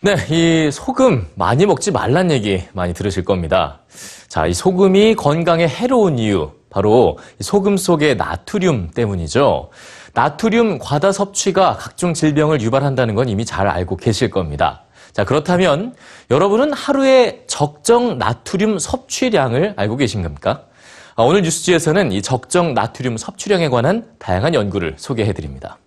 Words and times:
네, 0.00 0.14
이 0.30 0.70
소금 0.70 1.26
많이 1.34 1.66
먹지 1.66 1.90
말란 1.90 2.30
얘기 2.30 2.62
많이 2.72 2.94
들으실 2.94 3.24
겁니다. 3.24 3.80
자, 4.28 4.46
이 4.46 4.54
소금이 4.54 5.16
건강에 5.16 5.66
해로운 5.66 6.20
이유, 6.20 6.52
바로 6.70 7.18
이 7.40 7.42
소금 7.42 7.76
속의 7.76 8.14
나트륨 8.14 8.92
때문이죠. 8.92 9.70
나트륨 10.14 10.78
과다 10.78 11.10
섭취가 11.10 11.78
각종 11.78 12.14
질병을 12.14 12.60
유발한다는 12.60 13.16
건 13.16 13.28
이미 13.28 13.44
잘 13.44 13.66
알고 13.66 13.96
계실 13.96 14.30
겁니다. 14.30 14.84
자, 15.12 15.24
그렇다면 15.24 15.96
여러분은 16.30 16.72
하루에 16.72 17.42
적정 17.48 18.18
나트륨 18.18 18.78
섭취량을 18.78 19.74
알고 19.76 19.96
계신 19.96 20.22
겁니까? 20.22 20.62
아, 21.16 21.24
오늘 21.24 21.42
뉴스지에서는 21.42 22.12
이 22.12 22.22
적정 22.22 22.72
나트륨 22.72 23.16
섭취량에 23.16 23.68
관한 23.68 24.06
다양한 24.20 24.54
연구를 24.54 24.94
소개해 24.96 25.32
드립니다. 25.32 25.78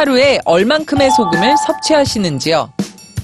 하루에 0.00 0.38
얼만큼의 0.46 1.10
소금을 1.10 1.56
섭취하시는지요? 1.58 2.72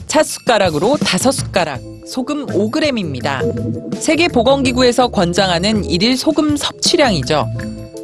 차 0.06 0.22
숟가락으로 0.22 0.98
다섯 0.98 1.32
숟가락, 1.32 1.80
소금 2.06 2.44
5g입니다. 2.44 3.98
세계보건기구에서 3.98 5.08
권장하는 5.08 5.86
일일 5.86 6.18
소금 6.18 6.58
섭취량이죠. 6.58 7.46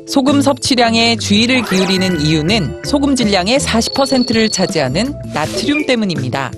소금 0.09 0.41
섭취량에 0.41 1.17
주의를 1.17 1.67
기울이는 1.67 2.23
이유는 2.23 2.85
소금 2.87 3.15
질량의 3.15 3.59
40%를 3.59 4.49
차지하는 4.49 5.17
나트륨 5.35 5.85
때문입니다. 5.85 6.51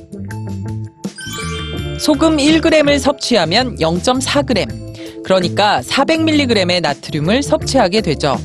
소금 1.98 2.36
1g을 2.36 3.00
섭취하면 3.00 3.77
0.4g, 3.78 5.24
그러니까 5.24 5.80
400mg의 5.80 6.80
나트륨을 6.80 7.42
섭취하게 7.42 8.02
되죠. 8.02 8.39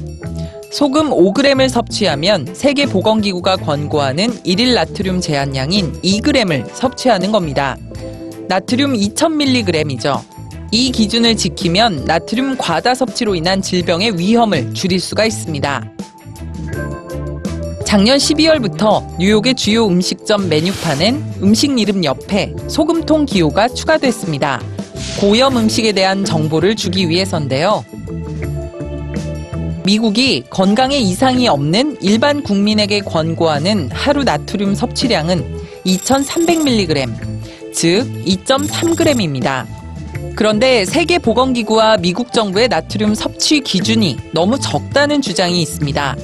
소금 0.72 1.09
5g을 1.09 1.67
섭취하면 1.67 2.48
세계보건기구가 2.53 3.58
권고하는 3.58 4.39
일일 4.44 4.75
나트륨 4.75 5.20
제한량인 5.20 6.00
2g을 6.02 6.73
섭취하는 6.75 7.31
겁니다. 7.31 7.75
나트륨 8.48 8.94
2000mg이죠. 8.94 10.22
이 10.72 10.92
기준을 10.92 11.36
지키면 11.36 12.06
나트륨 12.06 12.58
과다 12.58 12.94
섭취로 12.94 13.34
인한 13.34 13.62
질병의 13.62 14.20
위험을 14.20 14.73
줄일 14.75 15.00
수가 15.00 15.25
있습니다. 15.25 15.92
작년 17.84 18.17
12월부터 18.17 19.17
뉴욕의 19.17 19.56
주요 19.56 19.88
음식점 19.88 20.47
메뉴판엔 20.47 21.40
음식 21.42 21.80
이름 21.80 22.03
옆에 22.03 22.53
소금통 22.67 23.25
기호가 23.25 23.67
추가됐습니다. 23.67 24.62
고염 25.20 25.58
음식에 25.58 25.92
대한 25.92 26.23
정보를 26.23 26.75
주기 26.75 27.09
위해서인데요. 27.09 27.84
미국이 29.85 30.44
건강에 30.49 30.97
이상이 30.97 31.47
없는 31.47 31.97
일반 32.02 32.44
국민에게 32.44 32.99
권고하는 33.02 33.89
하루 33.91 34.23
나트륨 34.23 34.75
섭취량은 34.75 35.59
2,300mg, 35.85 37.73
즉 37.73 38.07
2.3g입니다. 38.25 39.66
그런데 40.35 40.85
세계보건기구와 40.85 41.97
미국 41.97 42.33
정부의 42.33 42.67
나트륨 42.67 43.16
섭취 43.16 43.61
기준이 43.61 44.17
너무 44.31 44.59
적다는 44.59 45.22
주장이 45.22 45.61
있습니다. 45.61 46.16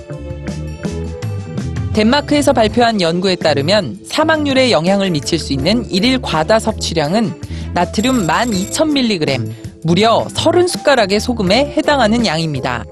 덴마크에서 1.94 2.52
발표한 2.52 3.00
연구에 3.00 3.36
따르면 3.36 4.00
사망률에 4.06 4.72
영향을 4.72 5.12
미칠 5.12 5.40
수 5.40 5.54
있는 5.54 5.90
일일 5.90 6.22
과다 6.22 6.60
섭취량은 6.60 7.42
나트륨 7.74 8.28
12,000mg, 8.28 9.52
무려 9.84 10.26
30숟가락의 10.34 11.20
소금에 11.20 11.74
해당하는 11.78 12.26
양입니다. 12.26 12.86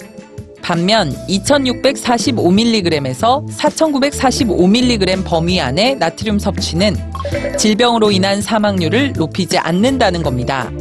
반면 0.64 1.14
2645mg에서 1.28 3.46
4945mg 3.50 5.26
범위 5.26 5.60
안의 5.60 5.98
나트륨 5.98 6.40
섭취는 6.40 6.96
질병으로 7.58 8.12
인한 8.12 8.42
사망률을 8.42 9.12
높이지 9.14 9.58
않는다는 9.58 10.24
겁니다. 10.24 10.72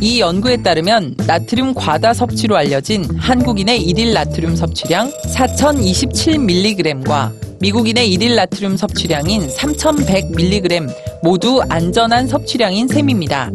이 0.00 0.20
연구에 0.20 0.56
따르면 0.56 1.16
나트륨 1.26 1.74
과다 1.74 2.14
섭취로 2.14 2.56
알려진 2.56 3.04
한국인의 3.18 3.82
일일 3.82 4.14
나트륨 4.14 4.56
섭취량 4.56 5.12
4027mg과 5.36 7.30
미국인의 7.60 8.10
일일 8.10 8.34
나트륨 8.34 8.76
섭취량인 8.76 9.46
3100mg 9.46 10.92
모두 11.22 11.62
안전한 11.68 12.26
섭취량인 12.26 12.88
셈입니다. 12.88 13.52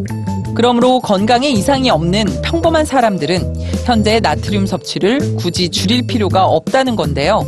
그러므로 0.58 1.00
건강에 1.02 1.50
이상이 1.50 1.92
없는 1.92 2.42
평범한 2.42 2.84
사람들은 2.84 3.54
현재 3.86 4.20
나트륨 4.20 4.66
섭취를 4.66 5.36
굳이 5.36 5.70
줄일 5.70 6.08
필요가 6.08 6.48
없다는 6.48 6.96
건데요. 6.96 7.46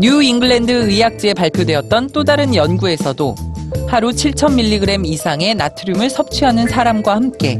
뉴 0.00 0.20
잉글랜드 0.20 0.72
의학지에 0.72 1.32
발표되었던 1.34 2.10
또 2.12 2.24
다른 2.24 2.56
연구에서도 2.56 3.36
하루 3.86 4.10
7,000mg 4.10 5.06
이상의 5.06 5.54
나트륨을 5.54 6.10
섭취하는 6.10 6.66
사람과 6.66 7.14
함께 7.14 7.56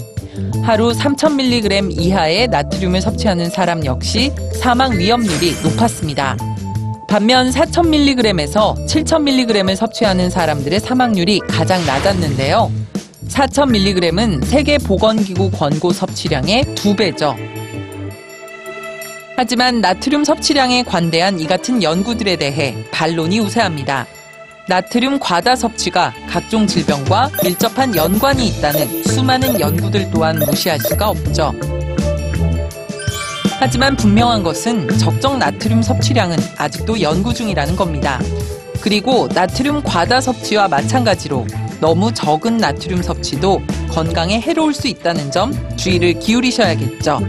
하루 0.65 0.91
3,000mg 0.91 2.01
이하의 2.01 2.49
나트륨을 2.49 3.01
섭취하는 3.01 3.49
사람 3.49 3.85
역시 3.85 4.33
사망 4.55 4.99
위험률이 4.99 5.55
높았습니다. 5.63 6.37
반면 7.09 7.51
4,000mg에서 7.51 8.75
7,000mg을 8.89 9.77
섭취하는 9.77 10.31
사람들의 10.31 10.81
사망률이 10.81 11.39
가장 11.47 11.87
낮았는데요. 11.87 12.86
4,000mg은 13.29 14.45
세계보건기구 14.45 15.51
권고 15.51 15.93
섭취량의 15.93 16.75
두 16.75 16.95
배죠. 16.95 17.37
하지만 19.37 19.81
나트륨 19.81 20.25
섭취량에 20.25 20.83
관대한 20.85 21.39
이 21.39 21.47
같은 21.47 21.83
연구들에 21.83 22.37
대해 22.37 22.77
반론이 22.91 23.39
우세합니다. 23.41 24.07
나트륨 24.69 25.19
과다 25.19 25.55
섭취가 25.55 26.13
각종 26.29 26.67
질병과 26.67 27.31
밀접한 27.45 27.95
연관이 27.95 28.49
있다는 28.49 29.05
수많은 29.05 29.61
연구들 29.61 30.11
또한 30.11 30.39
무시할 30.39 30.81
수가 30.81 31.11
없죠. 31.11 31.53
하지만 33.59 33.95
분명한 33.97 34.43
것은 34.43 34.99
적정 34.99 35.39
나트륨 35.39 35.83
섭취량은 35.83 36.37
아직도 36.57 37.01
연구 37.01 37.33
중이라는 37.33 37.77
겁니다. 37.77 38.21
그리고 38.81 39.29
나트륨 39.33 39.83
과다 39.83 40.21
섭취와 40.21 40.69
마찬가지로 40.69 41.47
너무 41.81 42.13
적은 42.13 42.57
나트륨 42.59 43.03
섭취도 43.03 43.63
건강에 43.91 44.41
해로울 44.41 44.75
수 44.75 44.89
있다는 44.89 45.31
점 45.31 45.53
주의를 45.77 46.19
기울이셔야겠죠. 46.19 47.21